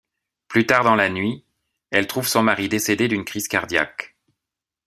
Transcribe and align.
Plus 0.47 0.65
tard 0.65 0.83
dans 0.83 0.95
la 0.95 1.09
nuit, 1.11 1.45
elle 1.91 2.07
trouve 2.07 2.27
son 2.27 2.41
mari 2.41 2.67
décédé 2.67 3.07
d'une 3.07 3.23
crise 3.23 3.47
cardiaque. 3.47 4.15